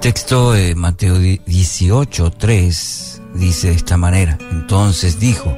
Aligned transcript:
texto 0.00 0.52
de 0.52 0.74
Mateo 0.74 1.18
18, 1.18 2.30
3 2.30 3.22
dice 3.34 3.68
de 3.68 3.74
esta 3.74 3.98
manera. 3.98 4.38
Entonces 4.50 5.20
dijo, 5.20 5.54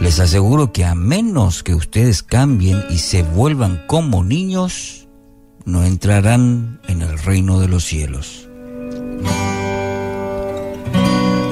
les 0.00 0.20
aseguro 0.20 0.72
que 0.72 0.84
a 0.84 0.94
menos 0.94 1.64
que 1.64 1.74
ustedes 1.74 2.22
cambien 2.22 2.84
y 2.88 2.98
se 2.98 3.24
vuelvan 3.24 3.82
como 3.88 4.22
niños, 4.22 5.08
no 5.64 5.82
entrarán 5.82 6.80
en 6.86 7.02
el 7.02 7.18
reino 7.18 7.58
de 7.58 7.66
los 7.66 7.84
cielos. 7.84 8.48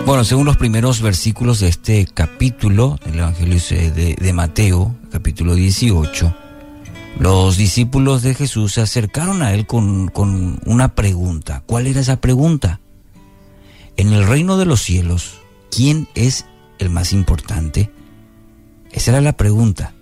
Bueno, 0.07 0.23
según 0.23 0.47
los 0.47 0.57
primeros 0.57 1.03
versículos 1.03 1.59
de 1.59 1.69
este 1.69 2.07
capítulo 2.07 3.01
del 3.05 3.19
Evangelio 3.19 3.59
de, 3.69 4.17
de 4.21 4.33
Mateo, 4.33 4.95
capítulo 5.11 5.57
18, 5.57 6.37
los 7.19 7.57
discípulos 7.57 8.23
de 8.23 8.35
Jesús 8.35 8.75
se 8.75 8.81
acercaron 8.81 9.43
a 9.43 9.53
él 9.55 9.67
con, 9.67 10.11
una 10.65 10.95
pregunta. 10.95 11.63
¿Cuál 11.67 11.87
era 11.87 12.01
esa 12.01 12.21
pregunta? 12.21 12.81
En 13.97 14.13
el 14.13 14.27
reino 14.27 14.57
de 14.57 14.65
los 14.65 14.83
cielos, 14.83 15.41
¿quién 15.71 16.09
es 16.15 16.47
el 16.79 16.91
más 16.91 17.13
importante? 17.13 17.91
Esa 18.91 19.13
era 19.13 19.21
la 19.21 19.35
pregunta. 19.35 19.93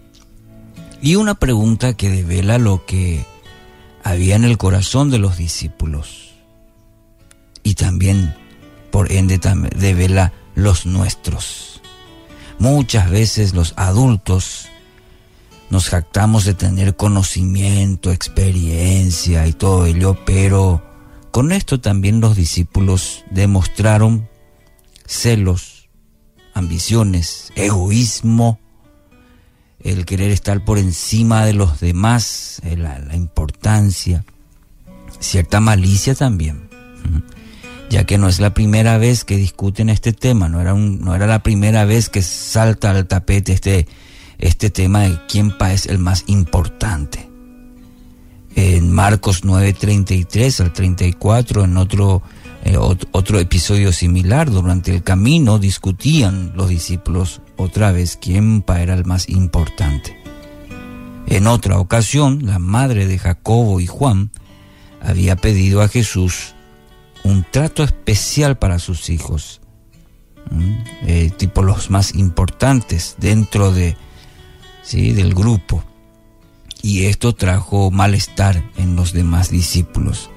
Y 1.02 1.16
una 1.16 1.34
pregunta 1.34 1.94
que 1.94 2.08
devela 2.08 2.58
lo 2.58 2.86
que 2.86 3.24
había 4.02 4.36
en 4.36 4.44
el 4.44 4.58
corazón 4.58 5.10
de 5.10 5.18
los 5.18 5.36
discípulos. 5.36 6.30
Y 7.62 7.74
también, 7.74 8.34
por 8.90 9.12
ende, 9.12 9.38
devela 9.76 10.32
los 10.54 10.86
nuestros. 10.86 11.82
Muchas 12.58 13.10
veces 13.10 13.54
los 13.54 13.74
adultos 13.76 14.69
nos 15.70 15.88
jactamos 15.88 16.44
de 16.44 16.54
tener 16.54 16.96
conocimiento, 16.96 18.10
experiencia 18.10 19.46
y 19.46 19.52
todo 19.52 19.86
ello, 19.86 20.18
pero 20.26 20.82
con 21.30 21.52
esto 21.52 21.80
también 21.80 22.20
los 22.20 22.36
discípulos 22.36 23.24
demostraron 23.30 24.28
celos, 25.06 25.88
ambiciones, 26.54 27.52
egoísmo, 27.54 28.58
el 29.78 30.04
querer 30.04 30.32
estar 30.32 30.64
por 30.64 30.76
encima 30.76 31.46
de 31.46 31.54
los 31.54 31.80
demás, 31.80 32.60
eh, 32.64 32.76
la, 32.76 33.14
importancia, 33.14 34.24
cierta 35.20 35.60
malicia 35.60 36.16
también, 36.16 36.68
ya 37.90 38.04
que 38.04 38.18
no 38.18 38.28
es 38.28 38.40
la 38.40 38.52
primera 38.52 38.98
vez 38.98 39.24
que 39.24 39.36
discuten 39.36 39.88
este 39.88 40.12
tema, 40.12 40.48
no 40.48 40.60
era, 40.60 40.74
no 40.74 41.14
era 41.14 41.28
la 41.28 41.44
primera 41.44 41.84
vez 41.84 42.08
que 42.08 42.22
salta 42.22 42.90
al 42.90 43.06
tapete 43.06 43.52
este 43.52 43.86
este 44.40 44.70
tema 44.70 45.00
de 45.00 45.18
quién 45.28 45.54
es 45.70 45.86
el 45.86 45.98
más 45.98 46.24
importante. 46.26 47.30
En 48.56 48.90
Marcos 48.90 49.44
9:33 49.44 50.60
al 50.60 50.72
34, 50.72 51.64
en 51.64 51.76
otro, 51.76 52.22
eh, 52.64 52.76
otro 52.76 53.38
episodio 53.38 53.92
similar, 53.92 54.50
durante 54.50 54.94
el 54.94 55.02
camino 55.02 55.58
discutían 55.58 56.52
los 56.56 56.68
discípulos 56.68 57.42
otra 57.56 57.92
vez 57.92 58.18
quién 58.20 58.64
era 58.66 58.94
el 58.94 59.04
más 59.04 59.28
importante. 59.28 60.16
En 61.26 61.46
otra 61.46 61.78
ocasión, 61.78 62.44
la 62.44 62.58
madre 62.58 63.06
de 63.06 63.18
Jacobo 63.18 63.78
y 63.78 63.86
Juan 63.86 64.32
había 65.00 65.36
pedido 65.36 65.80
a 65.82 65.88
Jesús 65.88 66.54
un 67.22 67.44
trato 67.48 67.84
especial 67.84 68.58
para 68.58 68.78
sus 68.78 69.10
hijos, 69.10 69.60
eh, 71.06 71.30
tipo 71.36 71.62
los 71.62 71.90
más 71.90 72.14
importantes 72.14 73.14
dentro 73.18 73.72
de 73.72 73.96
¿sí? 74.82 75.12
del 75.12 75.34
grupo. 75.34 75.84
Y 76.82 77.04
esto 77.04 77.34
trajo 77.34 77.90
malestar 77.90 78.64
en 78.76 78.96
los 78.96 79.12
demás 79.12 79.50
discípulos. 79.50 80.30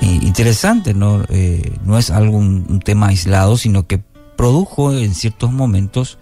interesante, 0.00 0.92
¿no? 0.92 1.24
Eh, 1.28 1.72
no 1.84 1.96
es 1.98 2.10
algún 2.10 2.66
un 2.68 2.80
tema 2.80 3.08
aislado, 3.08 3.56
sino 3.56 3.86
que 3.86 4.02
produjo 4.36 4.92
en 4.92 5.14
ciertos 5.14 5.52
momentos 5.52 6.18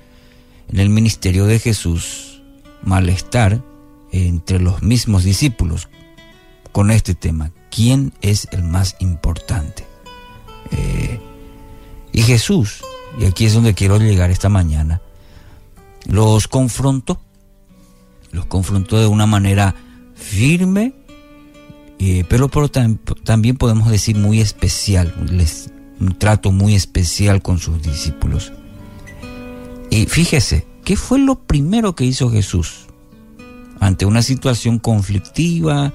en 0.70 0.78
el 0.78 0.88
ministerio 0.88 1.46
de 1.46 1.58
Jesús 1.58 2.42
malestar 2.82 3.62
entre 4.12 4.60
los 4.60 4.82
mismos 4.82 5.24
discípulos 5.24 5.88
con 6.70 6.90
este 6.90 7.14
tema. 7.14 7.50
¿Quién 7.70 8.12
es 8.20 8.48
el 8.52 8.62
más 8.62 8.96
importante? 9.00 9.86
Eh, 10.70 11.20
y 12.12 12.22
Jesús, 12.22 12.84
y 13.18 13.24
aquí 13.24 13.46
es 13.46 13.54
donde 13.54 13.74
quiero 13.74 13.98
llegar 13.98 14.30
esta 14.30 14.48
mañana, 14.48 15.00
los 16.06 16.48
confrontó 16.48 17.20
los 18.32 18.46
confrontó 18.46 18.98
de 18.98 19.06
una 19.06 19.26
manera 19.26 19.74
firme, 20.14 20.94
eh, 21.98 22.24
pero, 22.28 22.48
también 23.22 23.56
podemos 23.56 23.88
decir 23.88 24.16
muy 24.16 24.40
especial, 24.40 25.14
un 26.00 26.18
trato 26.18 26.50
muy 26.50 26.74
especial 26.74 27.42
con 27.42 27.60
sus 27.60 27.80
discípulos. 27.80 28.52
Y 29.88 30.06
fíjese, 30.06 30.66
¿qué 30.84 30.96
fue 30.96 31.20
lo 31.20 31.36
primero 31.36 31.94
que 31.94 32.04
hizo 32.04 32.30
Jesús? 32.30 32.86
Ante 33.78 34.04
una 34.04 34.22
situación 34.22 34.78
conflictiva, 34.78 35.92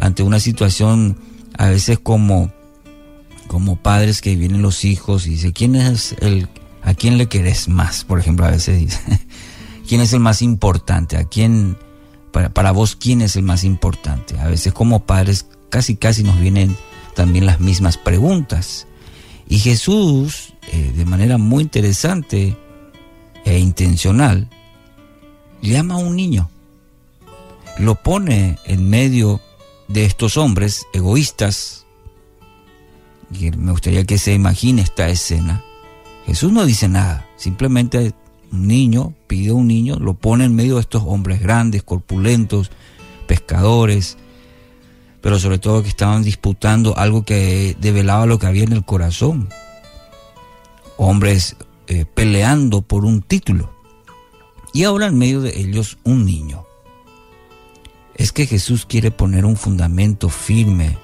ante 0.00 0.22
una 0.22 0.40
situación 0.40 1.18
a 1.58 1.68
veces 1.68 1.98
como, 1.98 2.50
como 3.46 3.76
padres 3.76 4.20
que 4.20 4.36
vienen 4.36 4.62
los 4.62 4.84
hijos 4.84 5.26
y 5.26 5.30
dice, 5.30 5.52
¿quién 5.52 5.74
es 5.74 6.14
el, 6.20 6.48
a 6.82 6.94
quién 6.94 7.18
le 7.18 7.26
querés 7.26 7.68
más? 7.68 8.04
Por 8.04 8.20
ejemplo, 8.20 8.46
a 8.46 8.52
veces 8.52 8.78
dice, 8.78 9.00
¿Quién 9.92 10.00
es 10.00 10.14
el 10.14 10.20
más 10.20 10.40
importante? 10.40 11.18
¿A 11.18 11.24
quién, 11.24 11.76
para, 12.32 12.72
vos, 12.72 12.96
quién 12.96 13.20
es 13.20 13.36
el 13.36 13.42
más 13.42 13.62
importante? 13.62 14.40
A 14.40 14.46
veces 14.46 14.72
como 14.72 15.04
padres 15.04 15.44
casi 15.68 15.96
casi 15.96 16.22
nos 16.22 16.40
vienen 16.40 16.74
también 17.14 17.44
las 17.44 17.60
mismas 17.60 17.98
preguntas. 17.98 18.86
Y 19.46 19.58
Jesús, 19.58 20.54
eh, 20.72 20.94
de 20.96 21.04
manera 21.04 21.36
muy 21.36 21.64
interesante 21.64 22.56
e 23.44 23.58
intencional, 23.58 24.48
llama 25.60 25.96
a 25.96 25.98
un 25.98 26.16
niño, 26.16 26.48
lo 27.76 27.94
pone 27.96 28.58
en 28.64 28.88
medio 28.88 29.42
de 29.88 30.06
estos 30.06 30.38
hombres 30.38 30.86
egoístas. 30.94 31.84
Y 33.30 33.50
me 33.50 33.72
gustaría 33.72 34.04
que 34.04 34.16
se 34.16 34.32
imagine 34.32 34.80
esta 34.80 35.10
escena. 35.10 35.62
Jesús 36.24 36.50
no 36.50 36.64
dice 36.64 36.88
nada, 36.88 37.28
simplemente 37.36 38.14
un 38.52 38.68
niño, 38.68 39.14
pide 39.26 39.52
un 39.52 39.66
niño, 39.66 39.96
lo 39.96 40.14
pone 40.14 40.44
en 40.44 40.54
medio 40.54 40.74
de 40.74 40.82
estos 40.82 41.02
hombres 41.06 41.40
grandes, 41.40 41.82
corpulentos, 41.82 42.70
pescadores, 43.26 44.18
pero 45.22 45.38
sobre 45.38 45.58
todo 45.58 45.82
que 45.82 45.88
estaban 45.88 46.22
disputando 46.22 46.96
algo 46.98 47.24
que 47.24 47.76
develaba 47.80 48.26
lo 48.26 48.38
que 48.38 48.46
había 48.46 48.64
en 48.64 48.72
el 48.72 48.84
corazón. 48.84 49.48
Hombres 50.98 51.56
eh, 51.86 52.04
peleando 52.04 52.82
por 52.82 53.04
un 53.04 53.22
título. 53.22 53.72
Y 54.74 54.84
ahora 54.84 55.06
en 55.06 55.18
medio 55.18 55.40
de 55.40 55.58
ellos 55.58 55.98
un 56.04 56.24
niño. 56.24 56.64
Es 58.14 58.32
que 58.32 58.46
Jesús 58.46 58.84
quiere 58.84 59.10
poner 59.10 59.44
un 59.44 59.56
fundamento 59.56 60.28
firme 60.28 60.98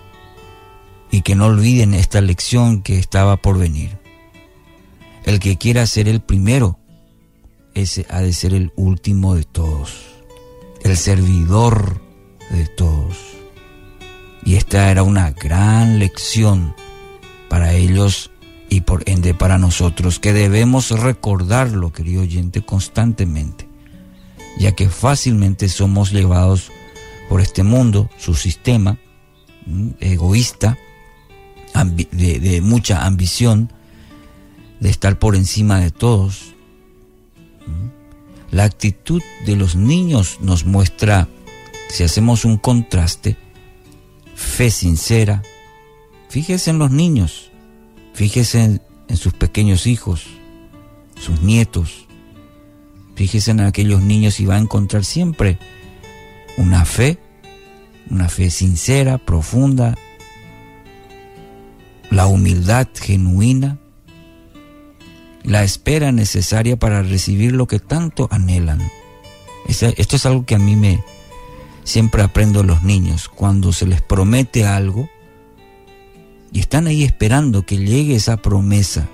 y 1.11 1.23
que 1.23 1.35
no 1.35 1.47
olviden 1.47 1.95
esta 1.95 2.21
lección 2.21 2.83
que 2.83 2.99
estaba 2.99 3.37
por 3.37 3.59
venir. 3.59 3.99
El 5.25 5.41
que 5.41 5.57
quiera 5.57 5.87
ser 5.87 6.09
el 6.09 6.21
primero 6.21 6.78
ese 7.79 8.07
ha 8.11 8.21
de 8.21 8.33
ser 8.33 8.55
el 8.55 8.73
último 8.77 9.35
de 9.35 9.45
todos, 9.45 9.93
el 10.83 10.97
servidor 10.97 12.01
de 12.51 12.67
todos. 12.67 13.17
Y 14.45 14.57
esta 14.57 14.91
era 14.91 15.03
una 15.03 15.31
gran 15.31 15.99
lección 15.99 16.75
para 17.49 17.75
ellos 17.75 18.31
y 18.69 18.83
por 18.83 19.03
ende 19.07 19.33
para 19.33 19.59
nosotros, 19.59 20.19
que 20.19 20.33
debemos 20.33 20.91
recordarlo, 20.91 21.93
querido 21.93 22.23
oyente, 22.23 22.63
constantemente, 22.63 23.67
ya 24.59 24.73
que 24.73 24.89
fácilmente 24.89 25.69
somos 25.69 26.13
llevados 26.13 26.71
por 27.29 27.41
este 27.41 27.63
mundo, 27.63 28.11
su 28.19 28.35
sistema 28.35 28.99
egoísta, 30.01 30.77
de, 31.85 32.41
de 32.41 32.61
mucha 32.61 33.07
ambición, 33.07 33.73
de 34.81 34.91
estar 34.91 35.19
por 35.19 35.37
encima 35.37 35.81
de 35.81 35.91
todos, 35.91 36.55
la 38.51 38.65
actitud 38.65 39.23
de 39.45 39.57
los 39.57 39.77
niños 39.77 40.39
nos 40.41 40.65
muestra, 40.65 41.29
si 41.91 42.03
hacemos 42.03 42.45
un 42.45 42.57
contraste, 42.57 43.37
fe 44.35 44.71
sincera. 44.71 45.43
Fíjese 46.29 46.71
en 46.71 46.79
los 46.79 46.91
niños, 46.91 47.51
fíjese 48.15 48.81
en, 49.09 49.17
sus 49.17 49.33
pequeños 49.33 49.87
hijos, 49.87 50.27
sus 51.19 51.41
nietos. 51.43 52.07
Fíjese 53.17 53.51
en 53.51 53.61
aquellos 53.61 54.01
niños 54.01 54.39
y 54.39 54.47
va 54.47 54.55
a 54.55 54.61
encontrar 54.61 55.05
siempre 55.05 55.59
una 56.57 56.85
fe, 56.85 57.19
una 58.11 58.29
fe 58.29 58.51
sincera, 58.51 59.19
profunda, 59.19 59.97
la 62.11 62.27
humildad 62.27 62.89
genuina, 62.95 63.79
la 65.49 65.65
espera 65.65 66.13
necesaria 66.13 66.79
para 66.79 67.03
recibir 67.03 67.53
lo 67.53 67.67
que 67.67 67.79
tanto 67.79 68.29
anhelan. 68.31 68.81
Esto 69.67 70.17
es 70.17 70.27
algo 70.27 70.45
que 70.45 70.55
a 70.55 70.59
mí 70.59 70.77
me 70.77 71.03
siempre 71.85 72.23
aprendo 72.23 72.63
los 72.63 72.83
niños. 72.83 73.31
Cuando 73.31 73.73
se 73.73 73.87
les 73.87 74.03
promete 74.03 74.67
algo, 74.67 75.09
y 76.53 76.61
están 76.61 76.87
ahí 76.87 77.03
esperando 77.03 77.65
que 77.65 77.79
llegue 77.79 78.15
esa 78.15 78.37
promesa. 78.37 79.09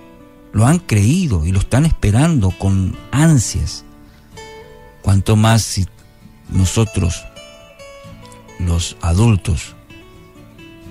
Lo 0.53 0.67
han 0.67 0.81
creído 0.81 1.47
y 1.47 1.53
lo 1.53 1.61
están 1.61 1.87
esperando 1.87 2.51
con 2.51 2.97
ansias. 3.13 3.85
Cuanto 5.03 5.37
más 5.37 5.63
si 5.63 5.87
nosotros, 6.49 7.25
los 8.59 8.97
adultos, 9.01 9.77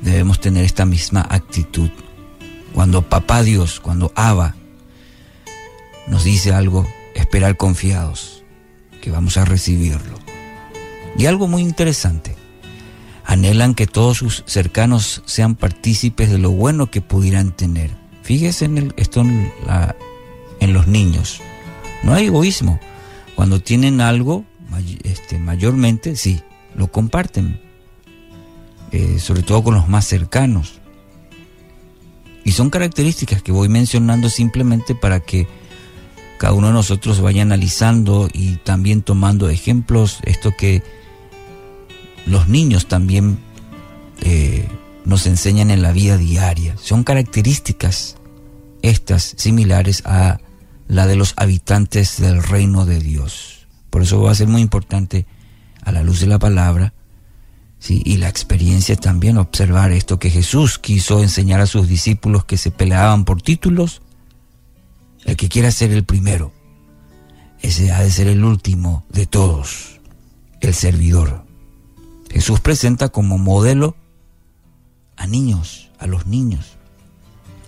debemos 0.02 0.40
tener 0.40 0.64
esta 0.64 0.86
misma 0.86 1.26
actitud. 1.30 1.90
Cuando 2.74 3.02
papá 3.02 3.44
Dios, 3.44 3.82
cuando 3.82 4.12
Abba 4.16 4.56
nos 6.08 6.24
dice 6.24 6.54
algo, 6.54 6.88
esperar 7.16 7.58
confiados 7.58 8.44
que 9.02 9.12
vamos 9.12 9.38
a 9.38 9.46
recibirlo. 9.46 10.18
Y 11.18 11.26
algo 11.26 11.48
muy 11.48 11.62
interesante, 11.62 12.36
anhelan 13.26 13.76
que 13.76 13.88
todos 13.88 14.18
sus 14.18 14.44
cercanos 14.46 15.22
sean 15.26 15.56
partícipes 15.56 16.30
de 16.30 16.38
lo 16.38 16.52
bueno 16.52 16.90
que 16.90 17.02
pudieran 17.02 17.52
tener. 17.52 17.92
Fíjese 18.24 18.66
en 18.66 18.94
esto 18.98 19.22
en, 19.22 19.52
en, 20.60 20.74
los 20.74 20.88
niños. 20.88 21.42
No 22.04 22.14
hay 22.14 22.28
egoísmo. 22.28 22.80
Cuando 23.36 23.60
tienen 23.60 24.00
algo, 24.00 24.46
este, 25.04 25.38
mayormente, 25.38 26.16
sí, 26.16 26.42
lo 26.76 26.88
comparten. 26.88 27.60
Eh, 28.92 29.20
sobre 29.20 29.42
todo 29.42 29.64
con 29.64 29.74
los 29.74 29.90
más 29.90 30.06
cercanos. 30.06 30.80
Y 32.46 32.52
son 32.52 32.70
características 32.70 33.42
que 33.42 33.52
voy 33.52 33.68
mencionando 33.68 34.30
simplemente 34.30 34.96
para 34.96 35.20
que 35.20 35.48
cada 36.44 36.56
uno 36.56 36.68
de 36.68 36.74
nosotros 36.74 37.22
vaya 37.22 37.42
analizando 37.42 38.28
y 38.34 38.58
también 38.58 39.02
tomando 39.02 39.48
ejemplos, 39.48 40.20
esto 40.24 40.52
que 40.58 40.84
los 42.26 42.50
niños 42.50 42.90
también 42.90 43.40
eh, 44.20 44.68
nos 45.06 45.26
enseñan 45.26 45.72
en 45.72 45.82
la 45.82 45.94
vida 45.94 46.18
diaria. 46.18 46.76
Son 46.76 47.06
características 47.06 48.18
estas 48.82 49.36
similares 49.38 50.04
a 50.06 50.42
la 50.90 51.08
de 51.08 51.16
los 51.16 51.34
habitantes 51.38 52.20
del 52.20 52.44
reino 52.44 52.86
de 52.86 53.00
Dios. 53.00 53.66
Por 53.90 54.02
eso 54.02 54.22
va 54.22 54.32
a 54.32 54.36
ser 54.36 54.50
muy 54.50 54.62
importante 54.62 55.26
a 55.82 55.94
la 55.94 56.04
luz 56.04 56.20
de 56.20 56.28
la 56.28 56.40
palabra 56.40 56.94
¿sí? 57.80 58.02
y 58.04 58.18
la 58.18 58.28
experiencia 58.28 58.98
también 58.98 59.38
observar 59.38 59.94
esto 59.94 60.20
que 60.20 60.30
Jesús 60.30 60.78
quiso 60.78 61.22
enseñar 61.22 61.62
a 61.62 61.68
sus 61.68 61.88
discípulos 61.88 62.44
que 62.44 62.58
se 62.58 62.70
peleaban 62.70 63.24
por 63.24 63.42
títulos. 63.42 64.02
El 65.26 65.38
que 65.38 65.50
quiera 65.50 65.72
ser 65.72 65.92
el 65.92 66.04
primero, 66.04 66.52
ese 67.62 67.92
ha 67.92 68.02
de 68.02 68.12
ser 68.12 68.28
el 68.28 68.44
último 68.44 69.06
de 69.10 69.26
todos, 69.26 70.02
el 70.60 70.74
servidor. 70.74 71.46
Jesús 72.30 72.60
presenta 72.60 73.10
como 73.10 73.38
modelo 73.38 73.96
a 75.16 75.28
niños, 75.28 75.90
a 76.00 76.08
los 76.08 76.28
niños. 76.28 76.78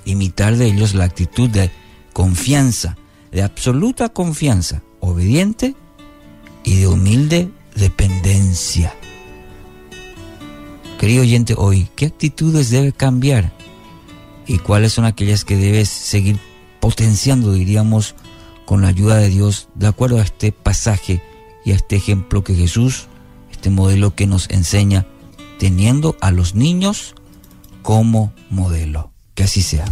Imitar 0.03 0.57
de 0.57 0.67
ellos 0.67 0.93
la 0.95 1.05
actitud 1.05 1.49
de 1.49 1.71
confianza, 2.13 2.97
de 3.31 3.41
absoluta 3.41 4.09
confianza, 4.09 4.81
obediente 4.99 5.75
y 6.63 6.75
de 6.79 6.87
humilde 6.87 7.51
dependencia. 7.75 8.93
Querido 10.99 11.21
oyente, 11.21 11.55
hoy, 11.57 11.89
¿qué 11.95 12.07
actitudes 12.07 12.69
debe 12.69 12.91
cambiar? 12.91 13.51
¿Y 14.47 14.59
cuáles 14.59 14.93
son 14.93 15.05
aquellas 15.05 15.45
que 15.45 15.57
debes 15.57 15.89
seguir 15.89 16.39
potenciando, 16.85 17.51
diríamos, 17.51 18.13
con 18.65 18.83
la 18.83 18.89
ayuda 18.89 19.15
de 19.15 19.29
Dios, 19.29 19.69
de 19.73 19.87
acuerdo 19.87 20.19
a 20.19 20.21
este 20.21 20.51
pasaje 20.51 21.19
y 21.65 21.71
a 21.71 21.75
este 21.75 21.95
ejemplo 21.95 22.43
que 22.43 22.53
Jesús 22.53 23.07
este 23.51 23.71
modelo 23.71 24.13
que 24.13 24.27
nos 24.27 24.47
enseña 24.51 25.07
teniendo 25.57 26.15
a 26.21 26.29
los 26.29 26.53
niños 26.53 27.15
como 27.81 28.33
modelo. 28.51 29.09
Que 29.33 29.45
así 29.45 29.63
sea. 29.63 29.85